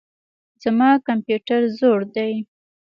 زما 0.63 0.89
کمپيوټر 1.07 1.61
زوړ 1.77 1.99
دئ. 2.15 2.33